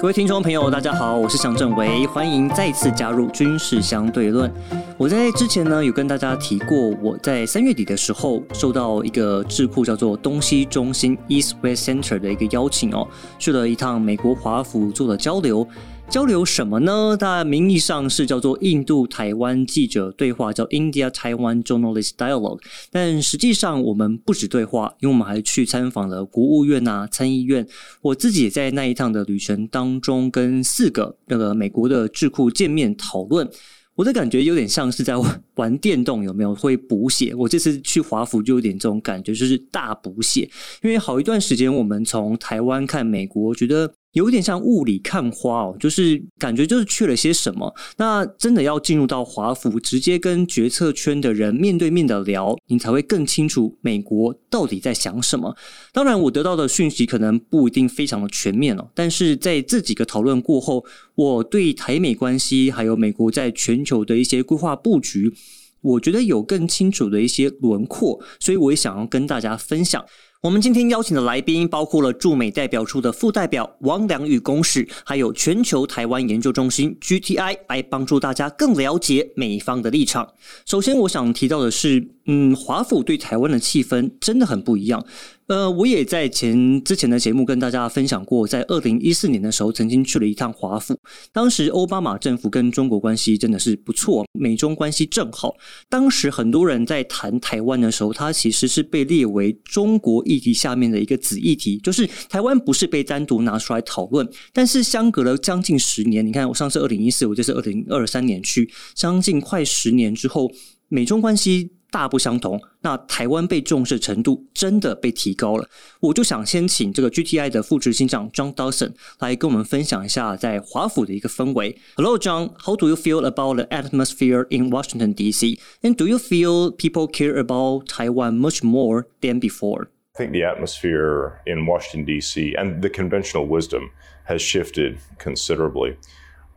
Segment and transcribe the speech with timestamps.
[0.00, 4.48] 各位听众朋友，大家好，我是蒋正维，欢迎再次加入军事相对论。
[4.96, 13.08] 我在之前呢有跟大家提过，我在三月底的时候受到一个智库叫做东西中心 （East West Center） 的一个邀请哦，
[13.40, 15.66] 去了一趟美国华府做了交流。
[16.10, 17.16] 交流什么呢？
[17.20, 22.60] 它名义上是叫做印度台湾记者对话，叫 India Taiwan Journalist Dialogue。
[22.90, 27.66] 但实际上我们不止对话，因为我们还去参访了国务院啊、参议院。
[28.00, 33.48] 我自己也在那一趟的旅程当中，跟四个那个美国的智库见面讨论。
[33.94, 35.14] 我的感觉有点像是在
[35.56, 37.34] 玩电动，有没有会补血？
[37.34, 40.48] 我这次去华府就有点这种感觉，就是大补血。
[40.82, 43.92] 因为好一段时间，我们从台湾看美国，觉得。
[44.18, 47.74] 有点像雾里看花哦，就是感觉就是缺了些什么。
[47.96, 55.56] 那真的要进入到华府，直接跟决策圈的人面对面的聊，你才会更清楚美国到底在想什么。
[55.92, 60.84] 当然，我得到的讯息可能不一定非常的全面哦，但是在这几个讨论过后，
[61.14, 65.32] 我对台美关系还有美国在全球的一些规划布局，
[65.80, 70.04] 我觉得有更清楚的一些轮廓，所以我也想要跟大家分享。
[70.40, 80.32] 我们今天邀请的来宾包括了驻美代表处的副代表王良宇公使，还有全球台湾研究中心 GTI，来帮助大家更了解美方的立场。
[80.64, 85.04] 首先，我想提到的是，嗯，华府对台湾的气氛真的很不一样。
[85.48, 90.94] 呃，我也在前之前的节目跟大家分享过，在二零一四年的时候，曾经去了一趟华府。
[91.32, 95.54] 当时奥巴马政府跟中国关系真的是不错，美中关系正好。
[95.88, 104.28] 当时很多人在谈台湾的时候，它其实是被列为中国议题下面的一个子议题，就是台湾不是被单独拿出来讨论。
[104.52, 110.52] 但是相隔了将近十年，你看我上次二零一四，我这是二零二三年去，将近快十年之后，
[110.88, 111.77] 美中关系。
[111.91, 115.67] 大不相同，那台湾被重视程度真的被提高了。
[115.99, 121.77] 我就想先请这个 GTI 的副执行长 John Dawson 来跟我们分享一下在华府的一个氛围。
[121.95, 122.49] Hello, John.
[122.65, 125.59] How do you feel about the atmosphere in Washington D.C.
[125.83, 129.89] And do you feel people care about Taiwan much more than before?
[130.15, 132.55] I think the atmosphere in Washington D.C.
[132.57, 133.91] and the conventional wisdom
[134.25, 135.97] has shifted considerably.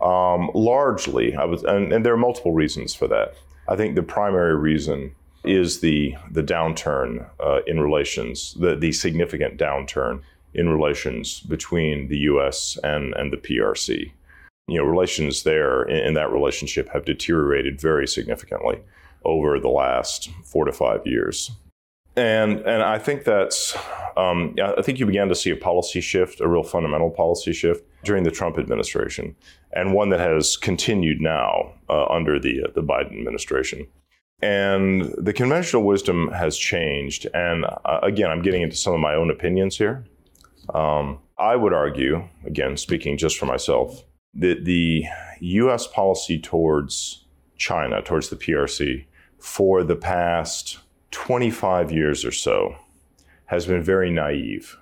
[0.01, 3.35] Um, largely, I was, and, and there are multiple reasons for that.
[3.69, 5.13] I think the primary reason
[5.44, 10.22] is the the downturn uh, in relations, the the significant downturn
[10.54, 12.78] in relations between the U.S.
[12.84, 14.12] and and the PRC.
[14.68, 18.80] You know, relations there in, in that relationship have deteriorated very significantly
[19.26, 21.52] over the last four to five years,
[22.16, 23.76] and and I think that's
[24.18, 27.84] um, I think you began to see a policy shift, a real fundamental policy shift
[28.04, 29.36] during the Trump administration,
[29.74, 33.88] and one that has continued now uh, under the uh, the Biden administration.
[34.42, 37.28] And the conventional wisdom has changed.
[37.34, 40.06] And uh, again, I'm getting into some of my own opinions here.
[40.74, 44.04] Um, I would argue, again, speaking just for myself,
[44.36, 45.06] that the
[45.40, 45.88] U.S.
[45.88, 47.26] policy towards
[47.58, 49.06] China, towards the PRC,
[49.40, 50.80] for the past
[51.12, 52.76] 25 years or so,
[53.46, 54.78] has been very naive.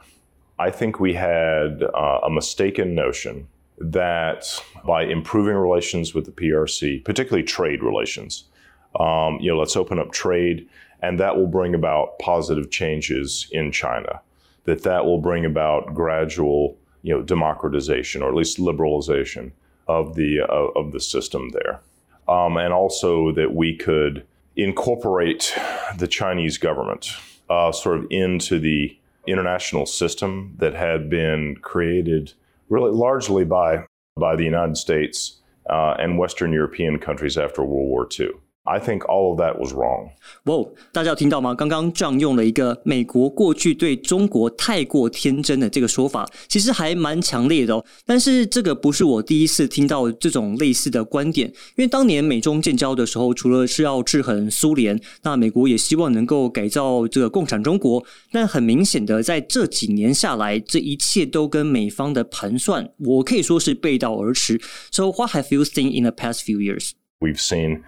[0.59, 3.47] I think we had uh, a mistaken notion
[3.79, 4.45] that
[4.85, 8.49] by improving relations with the PRC, particularly trade relations,
[8.97, 10.67] um, you know, let's open up trade,
[11.01, 14.22] and that will bring about positive changes in China.
[14.66, 19.51] That that will bring about gradual, you know, democratization or at least liberalization
[19.88, 21.81] of the uh, of the system there,
[22.27, 25.56] um, and also that we could incorporate
[25.97, 27.11] the Chinese government
[27.50, 28.95] uh, sort of into the
[29.27, 32.33] international system that had been created
[32.69, 33.85] really largely by
[34.17, 35.38] by the United States
[35.69, 38.31] uh, and Western European countries after World War II.
[38.63, 40.09] I think all of that was wrong.
[40.43, 41.55] 哇，大家有听到吗？
[41.55, 47.83] 刚刚这样用了一个美国过去对中国太过天真的这个说法，其实还蛮强烈的哦。
[48.05, 58.05] 但是这个不是我第一次听到这种类似的观点，因为当年美中建交的时候，除了是要制衡苏联，那美国也希望能够改造这个共产中国。
[58.31, 64.62] 但很明显的，在这几年下来，这一切都跟美方的盘算，我可以说是背道而驰。
[64.91, 66.91] So what have you seen in the past few years?
[67.19, 67.81] We've seen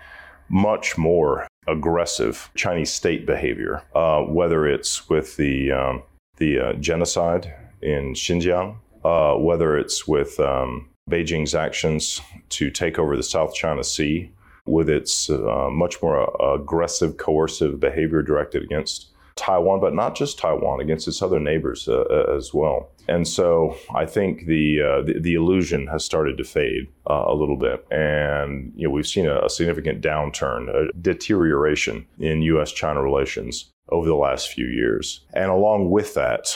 [0.51, 6.03] much more aggressive Chinese state behavior, uh, whether it's with the um,
[6.37, 13.15] the uh, genocide in Xinjiang, uh, whether it's with um, Beijing's actions to take over
[13.15, 14.31] the South China Sea,
[14.65, 20.37] with its uh, much more uh, aggressive, coercive behavior directed against Taiwan, but not just
[20.37, 22.91] Taiwan, against its other neighbors uh, uh, as well.
[23.07, 27.33] And so I think the, uh, the, the illusion has started to fade uh, a
[27.33, 33.03] little bit, and you know we've seen a, a significant downturn, a deterioration in U.S.-China
[33.03, 35.25] relations over the last few years.
[35.33, 36.55] And along with that,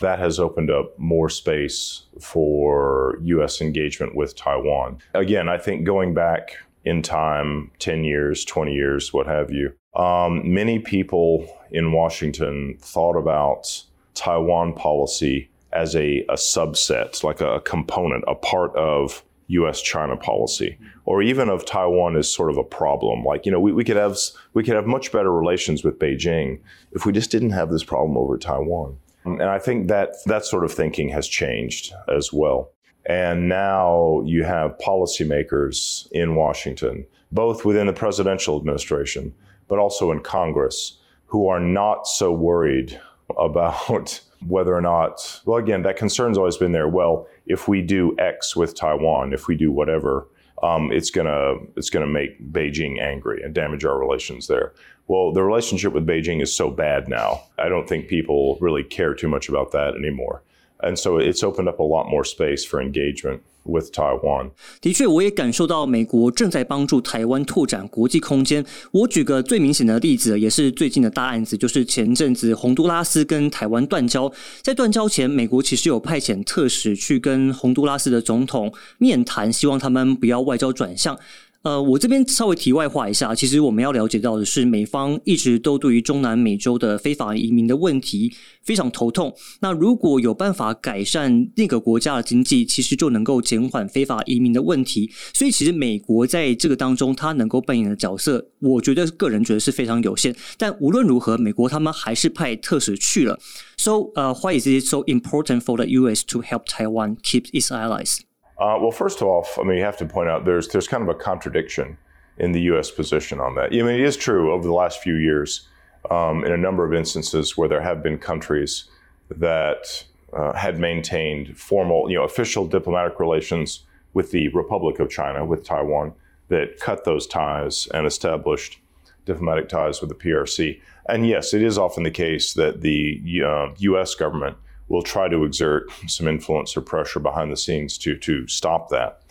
[0.00, 3.60] that has opened up more space for U.S.
[3.60, 4.98] engagement with Taiwan.
[5.14, 10.52] Again, I think going back in time 10 years, 20 years, what have you, um,
[10.52, 13.84] many people in Washington thought about
[14.14, 19.82] Taiwan policy as a, a subset, like a, a component, a part of U.S.
[19.82, 23.24] China policy, or even of Taiwan as sort of a problem.
[23.24, 24.16] Like you know, we, we could have
[24.54, 26.60] we could have much better relations with Beijing
[26.92, 28.96] if we just didn't have this problem over Taiwan.
[29.24, 32.70] And I think that that sort of thinking has changed as well.
[33.06, 39.34] And now you have policymakers in Washington, both within the presidential administration,
[39.68, 43.00] but also in Congress, who are not so worried
[43.38, 46.88] about whether or not, well, again, that concern's always been there.
[46.88, 50.26] Well, if we do X with Taiwan, if we do whatever,
[50.62, 54.72] um, it's gonna it's gonna make Beijing angry and damage our relations there.
[55.08, 57.42] Well, the relationship with Beijing is so bad now.
[57.58, 60.42] I don't think people really care too much about that anymore.
[60.82, 64.50] And so it's opened up a lot more space for engagement with Taiwan.
[64.80, 68.64] 的确，我也感受到美国正在帮助台湾拓展国际空间。
[68.90, 74.32] 我举个最明显的例子，也是最近的大案子，就是前阵子洪都拉斯跟台湾断交。
[74.60, 81.16] 在断交前，美国其实有派遣特使去跟洪都拉斯的总统面谈，希望他们不要外交转向。
[81.62, 89.32] 呃，我这边稍微题外话一下，其实我们要了解到的是，美方一直都对于中南美洲的非法移民的问题非常头痛。
[89.60, 95.08] 那如果有办法改善那个国家的经济，其实就能够减缓非法移民的问题。
[95.32, 100.34] 所以，其实美国在这个当中，它能够扮演的角色，我觉得个人觉得是非常有限。
[100.58, 103.38] 但无论如何，美国他们还是派特使去了。
[103.76, 106.24] So, 呃，Why is it so important for the U.S.
[106.26, 108.18] to help Taiwan keep its allies?
[108.58, 111.08] Uh, well, first off, I mean, you have to point out there's there's kind of
[111.08, 111.98] a contradiction
[112.38, 112.90] in the U.S.
[112.90, 113.66] position on that.
[113.66, 115.68] I mean, it is true over the last few years,
[116.10, 118.84] um, in a number of instances where there have been countries
[119.30, 123.80] that uh, had maintained formal, you know, official diplomatic relations
[124.14, 126.12] with the Republic of China, with Taiwan,
[126.48, 128.78] that cut those ties and established
[129.24, 130.80] diplomatic ties with the PRC.
[131.08, 134.14] And yes, it is often the case that the uh, U.S.
[134.14, 134.56] government
[134.92, 139.22] will try to exert some influence or pressure behind the scenes to, to stop that.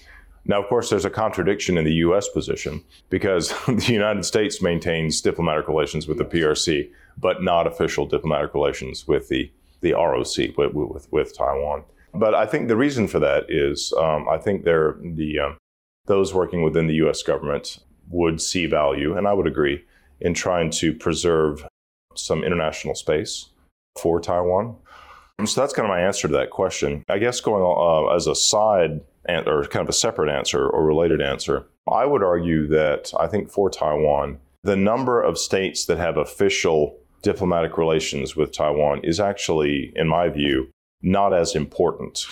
[0.44, 2.28] Now, of course, there's a contradiction in the U.S.
[2.28, 8.56] position because the United States maintains diplomatic relations with the PRC, but not official diplomatic
[8.56, 11.84] relations with the, the ROC, with, with, with Taiwan.
[12.16, 15.52] But I think the reason for that is um, I think they're, the, uh,
[16.08, 17.22] those working within the U.S.
[17.22, 17.78] government
[18.10, 19.86] would see value, and I would agree,
[20.20, 21.68] in trying to preserve
[22.16, 23.50] some international space
[24.00, 24.76] for Taiwan.
[25.46, 27.04] So that's kind of my answer to that question.
[27.10, 31.22] I guess going uh, as a side or kind of a separate answer or related
[31.22, 36.18] answer, I would argue that I think for Taiwan, the number of states that have
[36.18, 40.70] official diplomatic relations with Taiwan is actually, in my view,
[41.02, 42.26] not as important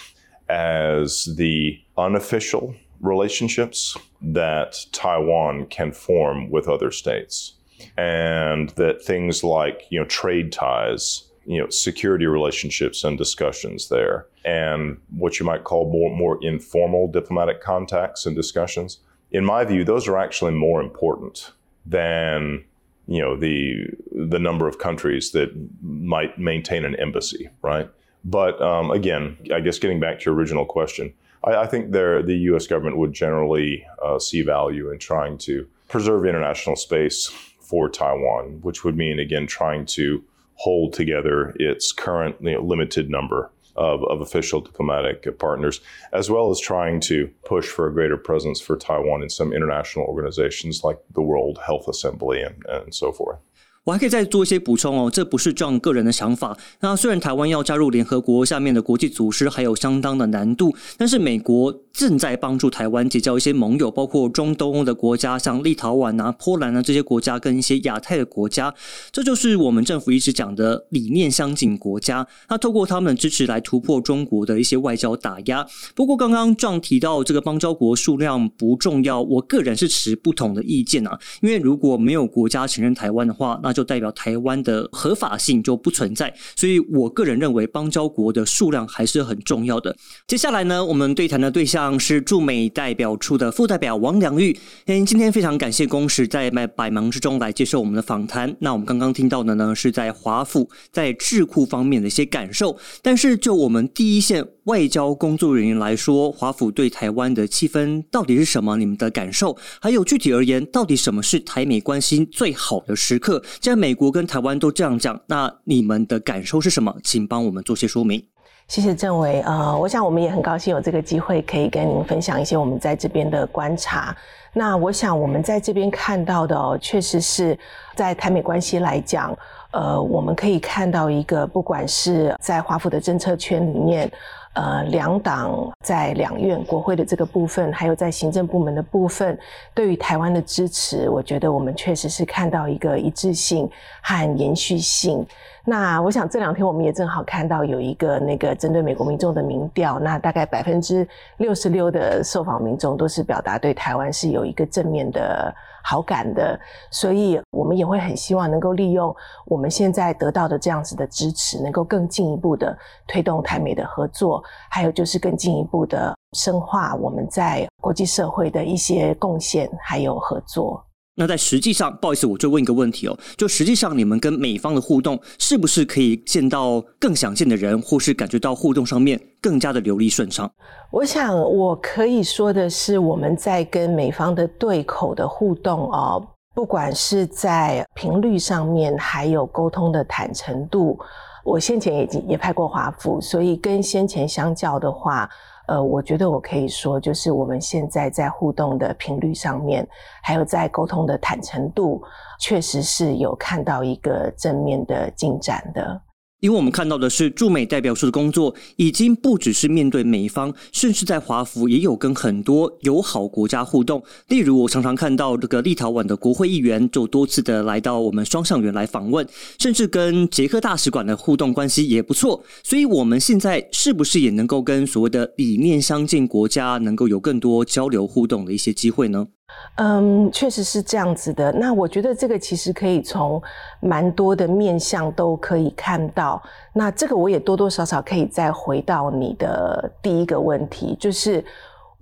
[0.49, 7.55] as the unofficial relationships that Taiwan can form with other states.
[7.97, 14.27] And that things like, you know, trade ties you know security relationships and discussions there
[14.45, 18.99] and what you might call more more informal diplomatic contacts and discussions.
[19.31, 21.51] In my view those are actually more important
[21.87, 22.63] than
[23.07, 25.49] you know the the number of countries that
[25.81, 27.89] might maintain an embassy right?
[28.23, 31.13] But um, again i guess getting back to your original question
[31.45, 35.65] i, I think there the u.s government would generally uh, see value in trying to
[35.87, 37.27] preserve international space
[37.61, 40.21] for taiwan which would mean again trying to
[40.58, 45.80] hold together its current you know, limited number of, of official diplomatic partners,
[46.12, 50.06] as well as trying to push for a greater presence for Taiwan in some international
[50.06, 53.38] organizations like the World Health Assembly and, and so forth.
[53.84, 56.56] 我还可以再做一些补充哦，这不是 John 个人的想法。
[56.80, 68.73] 那虽然台湾要加入联合国下面的国际组织还有相当的难度，但是美国 正在帮助台湾结交一些盟友，包括中东欧的国家，像立陶宛啊、波兰啊这些国家，跟一些亚太的国家。
[69.11, 72.25] 这就是我们政府一直讲的理念相近国家。
[72.47, 75.67] 那透过他们的支持来突破中国的一些外交打压。
[75.93, 81.19] 不过刚刚 John 提到这个邦交国数量不重要，我个人是持不同的意见啊。
[81.41, 89.93] 因为如果没有国家承认台湾的话，那就代表台湾的合法性就不存在，所以我个人认为邦交国的数量还是很重要的。
[90.25, 94.55] 接下来呢，我们对谈的对象上是驻美代表处的副代表王良玉。
[94.85, 98.55] 嗯，今天非常感谢公使在百忙之中来接受我们的访谈。
[98.59, 102.77] 那我们刚刚听到的呢，是在华府在智库方面的一些感受。
[103.01, 108.77] 但是就我们第一线外交工作人员来说，华府对台湾的气氛到底是什么？
[108.77, 109.57] 你们的感受？
[109.81, 113.41] 还有具体而言，到底什么是台美关系最好的时刻？
[113.59, 116.95] 既然美国跟台湾都这样讲，那你们的感受是什么？
[117.03, 118.23] 请帮我们做些说明。
[118.69, 124.15] 谢谢郑伟，呃，我想我们也很高兴有这个机会可以跟您分享一些我们在这边的观察。
[124.53, 127.57] 那我想我们在这边看到的，哦，确实是
[127.95, 129.35] 在台美关系来讲，
[129.71, 134.09] 呃，我们可以看到一个，不管是在华府的政策圈里面。
[134.53, 139.37] 呃，两党在两院国会的这个部分，还有在行政部门的部分，
[139.73, 143.69] 对于台湾的支持，我觉得我们确实是看到一个一致性
[144.01, 145.25] 和延续性。
[145.63, 155.53] 那我想这两天我们也正好看到有一个那个针对美国民众的民调，那大概百分之六十六的受访民众都是表达对台湾是有一个正面的。
[155.83, 156.59] 好感的，
[156.91, 170.83] 所以我们也会很希望能够利用我们现在得到的这样子的支持，能够更进一步的推动台美的合作，还有就是更进一步的深化我们在国际社会的一些贡献还有合作。
[171.19, 180.49] 那在实际上，不好意思，我就问一个问题哦，就实际上你们跟美方的互动，是不是可以见到更想见的人，或是感觉到互动上面更加的流利顺畅？
[180.91, 190.97] 我想我可以说的是，我们在跟美方的对口的互动哦，不管是在频率上面，还有沟通的坦诚度，
[191.43, 195.29] 我先前也也拍过华府，所以跟先前相较的话。
[195.69, 199.87] 呃，我觉得我可以说，就是我们现在在互动的频率上面，
[200.23, 202.01] 还有在沟通的坦诚度，
[202.39, 206.01] 确实是有看到一个正面的进展的。
[206.39, 214.01] 因为我们看到的是驻美代表处的工作，已经不只是面对美方，甚至在华府也有跟很多友好国家互动。
[214.29, 219.27] 例如，我常常看到这个立陶宛的国会议员就多次的来到我们双向园来访问，
[219.59, 222.43] 甚至跟捷克大使馆的互动关系也不错。
[222.63, 229.27] 所以，我们现在是不是也能够跟所谓的理念相近国家，能够有更多交流互动的一些机会呢？
[229.75, 231.51] 嗯，确实是这样子的。
[231.51, 233.41] 那我觉得这个其实可以从
[233.79, 236.41] 蛮多的面向都可以看到。
[236.73, 241.43] 那这个我也多多少少可以再回到你的第一个问题，就是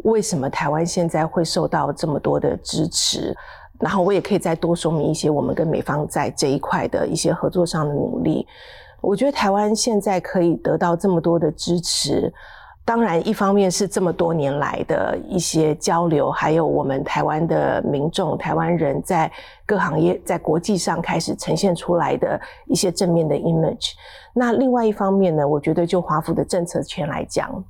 [0.03, 3.35] 为什么台湾现在会受到这么多的支持？
[3.79, 8.47] 然后我也可以再多说明一些我们跟美方在这一块的一些合作上的努力。
[9.01, 12.33] 我觉得台湾现在可以得到这么多的支持。
[12.87, 19.29] 当然，一方面是这么多年来的一些交流，还有我们台湾的民众、台湾人在
[19.65, 23.91] 各行业、在国际上开始呈现出来的一些正面的 image。
[24.33, 27.61] 那另外一方面呢，我觉得就华府的政策圈来讲，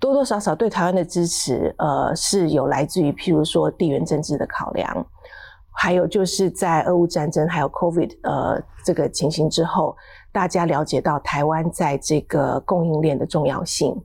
[0.00, 5.06] 多多少少对台湾的支持，呃，是有来自于譬如说地缘政治的考量，
[5.70, 9.96] 还有就是在俄乌战争还有 COVID 呃这个情形之后，
[10.32, 13.96] 大家了解到台湾在这个供应链的重要性。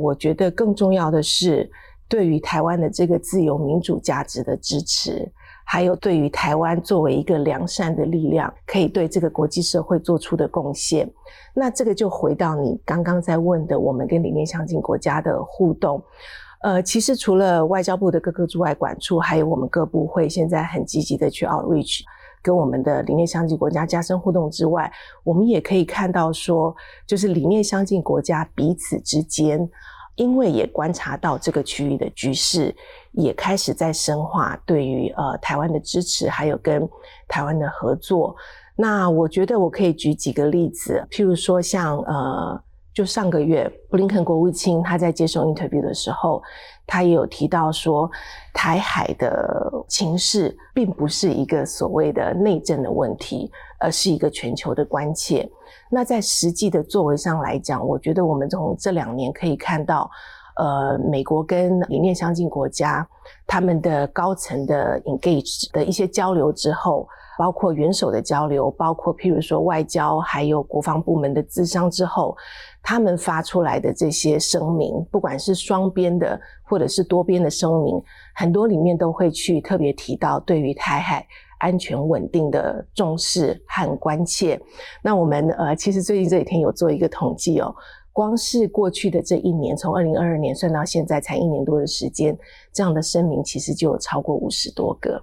[0.00, 1.70] 我觉得更重要的是，
[2.08, 5.30] 对于台湾的这个自由民主价值的支持，
[5.64, 11.08] 还有对于台湾作为一个良善的力量，可以对这个国际社会做出的贡献。
[11.54, 16.02] 那这个就回到你刚刚在问的，我们跟理念相近国家的互动。
[16.62, 22.02] 呃，其实除了外交部的各个驻外管处，还有我们各部会现在很积极的去 outreach。
[22.42, 24.90] 跟我们的理念相近国家加深互动之外，
[25.24, 26.74] 我们也可以看到说，
[27.06, 29.68] 就是理念相近国家彼此之间，
[30.16, 32.74] 因为也观察到这个区域的局势，
[33.12, 36.88] 也开始在深化对于呃台湾的支持，还有跟
[37.28, 38.34] 台湾的合作。
[38.76, 42.62] 那我觉得我可以举几个例子，譬如说像呃。
[43.00, 46.42] 就上个月，布林肯国务卿他在接受 interview 的时候，
[46.86, 48.10] 他也有提到说，
[48.52, 55.50] 台海的情势并不是一个所谓的内政的问题，而是一个全球的关切。
[55.90, 60.10] 那在实际的作为上来讲，我觉得我们从这两年可以看到，
[60.56, 63.08] 呃，美国跟理念相近国家
[63.46, 67.08] 他们的高层的 engage 的一些交流之后。
[67.38, 72.36] 包括元首的交流，包括譬如说外交，还有国防部门的咨商之后，
[72.82, 78.02] 他们发出来的这些声明，不管是双边的或者是多边的声明，
[78.34, 81.26] 很多里面都会去特别提到对于台海
[81.58, 84.60] 安全稳定的重视和关切。
[85.02, 87.74] 那我们呃，其实最近这几天有做一个统计哦，
[88.12, 92.36] 光是过去的这一年，从二零二二年算到现在才一年多的时间，
[92.72, 95.22] 这样的声明其实就有超过五十多个。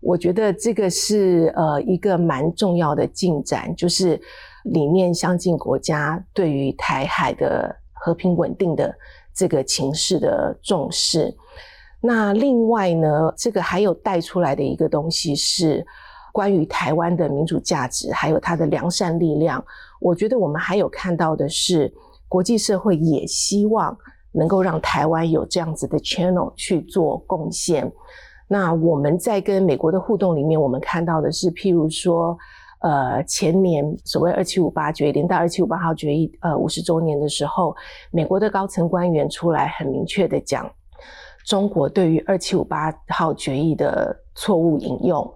[0.00, 4.20] 我觉得这个是呃一个蛮重要的进展，就是
[4.64, 8.94] 理念相近国家对于台海的和平稳定的
[9.34, 11.34] 这个情势的重视。
[12.00, 15.84] 那另外呢，这个还有带出来的一个东西是
[16.32, 19.64] 关于台湾的民主价值，还有它的良善力量。
[19.98, 21.92] 我觉得我们还有看到的是，
[22.28, 23.96] 国际社会也希望
[24.32, 27.90] 能够让台湾有这样子的 channel 去做贡献。
[28.48, 32.36] 那我们在跟美国的互动里面，我们看到的是，譬如说，
[32.80, 37.74] 呃，前年所谓二七五八决议，连到二七五八号决议，呃，五十周年的时候，
[38.10, 40.70] 美国的高层官员出来很明确的讲。
[41.44, 45.32] 中国对于二七五八号决议的错误引用，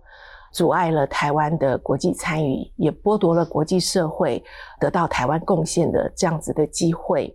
[0.52, 4.42] 阻碍了台湾的国际参与，也剥夺了国际社会
[4.80, 7.32] 得到台湾贡献的这样子的机会。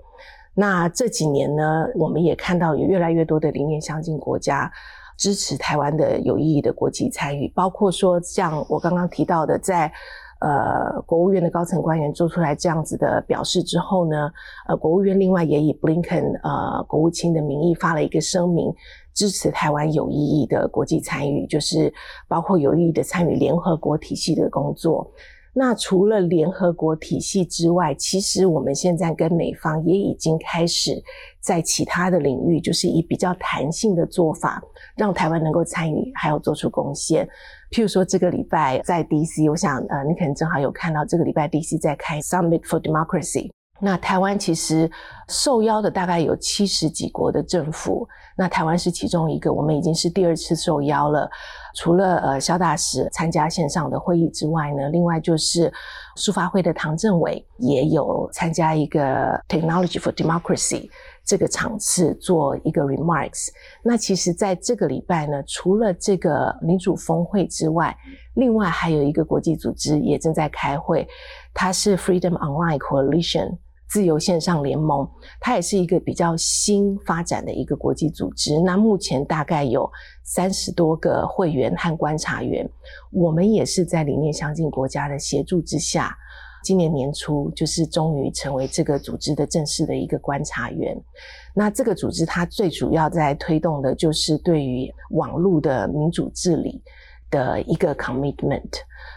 [0.53, 4.72] 那这几年呢，我们也看到有越来越多的理念相近国家
[5.18, 9.92] 支持台湾的有意义的国际参与，包括说像我刚刚提到的，在。
[10.42, 14.30] 呃，国务院的高层官员做出来这样子的表示之后呢，
[14.68, 18.72] 呃，国务院另外也以布林肯呃国务卿的名义发了一个声明，
[19.14, 21.92] 支持台湾有意义的国际参与，就是
[22.28, 25.10] 包括有意义的参与联合国体系的工作。
[25.58, 31.02] 那除了联合国体系之外，其实我们现在跟美方也已经开始
[31.40, 34.62] 在其他的领域，就是以比较弹性的做法，
[34.98, 37.26] 让台湾能够参与，还有做出贡献。
[37.72, 43.50] 譬如说，这个礼拜在 DC，我想呃，你可能正好有看到这个礼拜 DC 在开 Summit for Democracy。
[43.82, 44.89] 那台湾其实
[45.27, 51.29] 受邀的大概有七十几国的政府，那台湾是其中一个，我们已经是第二次受邀了。
[51.75, 55.72] 除了呃肖大使参加线上的会议之外呢，另外就是
[56.15, 60.89] 书发会的唐政委也有参加一个 Technology for Democracy
[61.25, 63.50] 这个场次做一个 remarks。
[63.84, 67.94] 那其实在这个礼拜呢，除了这个民主峰会之外，
[68.36, 71.05] 另外还有一个国际组织也正在开会，
[71.53, 73.58] 它是 Freedom Online Coalition。
[73.88, 75.08] 自由线上联盟，
[75.39, 78.60] 它也是一个比较新发展的一个国际组织。
[78.60, 79.89] 那目前大概有
[80.24, 82.70] 三十多个会员和观察员。
[83.12, 86.15] 我们也是在理念相近国家的协助之下，
[86.63, 91.00] 今年年初就是终于成为这个组织的正式的一个观察员。
[91.54, 96.82] 那这个组织它最主要在推动的就是对于网络的民主治理
[97.30, 98.72] 的一个 commitment。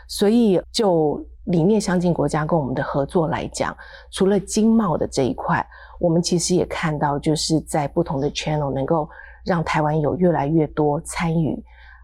[0.06, 3.75] 所以就理念相近国家跟我们的合作来讲，
[4.11, 5.67] 除了经贸的这一块，
[5.99, 9.08] 我们其实也看到，就是在不同的 channel 能够
[9.45, 11.58] 让台湾有越来越多参与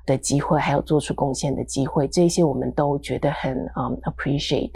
[0.07, 4.72] 的机会，还有做出贡献的机会，这些我们都觉得很嗯 appreciate。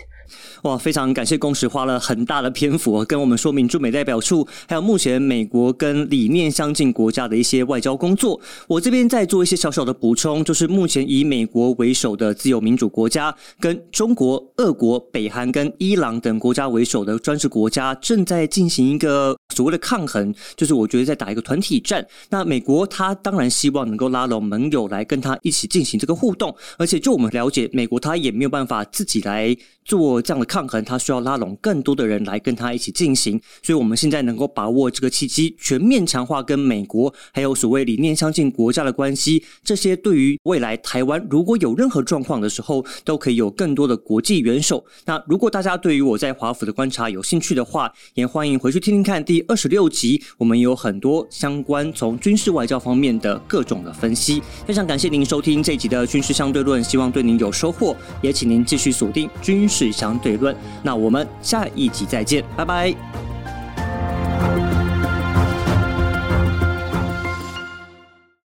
[0.62, 8.40] 哇，非常感谢公使花了很大的篇幅跟我们说明驻美代表处，还有目前美国跟理念相近国家的一些外交工作。
[8.66, 22.06] 我这边再做一些小小的补充，就是目前以美国为首的自由民主国家，跟中国、俄国、北韩跟伊朗等国家为首的专制国家，正在进行一个所谓的抗衡，就是我觉得在打一个团体战。
[22.30, 30.17] 那美国他当然希望能够拉拢盟友来跟他一起进行这个互动，而且就我们了解，美国他也没有办法自己来做。
[30.20, 39.42] 这样的抗衡，他需要拉拢更多的人来跟他一起进行，所以我们现在能够把握这个契机，全面强化跟美国还有所谓理念相近国家的关系。
[39.62, 44.84] 这些对于未来台湾如果有任何状况的时候，都可以有更多的国际元首。
[45.04, 54.42] 那如果大家对于我在华府的观察有兴趣的话，也欢迎回去听听看第二十六集，我们有很多相关从军事外交方面的各种的分析。
[54.66, 60.07] 非常感谢您收听这集的军事相对论，希望对您有收获，也请您继续锁定军事相。
[60.08, 63.37] 相对论，那我们下一集再见，拜拜。